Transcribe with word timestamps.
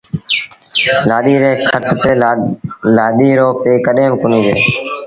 لآڏي 1.09 1.33
ريٚ 1.43 1.61
کٽ 1.69 1.83
تي 2.01 2.11
لآڏي 2.95 3.29
رو 3.39 3.47
پي 3.61 3.71
ڪڏهين 3.85 4.09
با 4.11 4.17
ڪونهيٚ 4.21 4.45
ويه 4.45 4.55